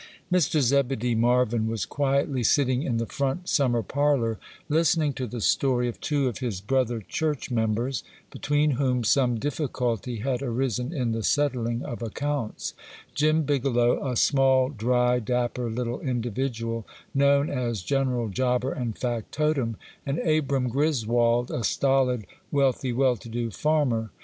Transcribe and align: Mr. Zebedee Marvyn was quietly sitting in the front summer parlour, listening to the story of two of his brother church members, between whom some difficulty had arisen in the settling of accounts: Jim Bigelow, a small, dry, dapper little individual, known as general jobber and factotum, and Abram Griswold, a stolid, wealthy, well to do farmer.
Mr. 0.31 0.61
Zebedee 0.61 1.13
Marvyn 1.13 1.67
was 1.67 1.85
quietly 1.85 2.41
sitting 2.41 2.81
in 2.81 2.97
the 2.97 3.05
front 3.05 3.47
summer 3.47 3.83
parlour, 3.83 4.39
listening 4.67 5.13
to 5.13 5.27
the 5.27 5.39
story 5.39 5.87
of 5.87 6.01
two 6.01 6.27
of 6.27 6.39
his 6.39 6.59
brother 6.59 7.01
church 7.01 7.51
members, 7.51 8.03
between 8.31 8.71
whom 8.71 9.03
some 9.03 9.37
difficulty 9.39 10.15
had 10.15 10.41
arisen 10.41 10.91
in 10.91 11.11
the 11.11 11.21
settling 11.21 11.83
of 11.83 12.01
accounts: 12.01 12.73
Jim 13.13 13.43
Bigelow, 13.43 14.03
a 14.09 14.15
small, 14.17 14.69
dry, 14.69 15.19
dapper 15.19 15.69
little 15.69 15.99
individual, 15.99 16.87
known 17.13 17.51
as 17.51 17.83
general 17.83 18.27
jobber 18.29 18.73
and 18.73 18.97
factotum, 18.97 19.77
and 20.03 20.17
Abram 20.27 20.67
Griswold, 20.67 21.51
a 21.51 21.63
stolid, 21.63 22.25
wealthy, 22.51 22.91
well 22.91 23.15
to 23.17 23.29
do 23.29 23.51
farmer. 23.51 24.09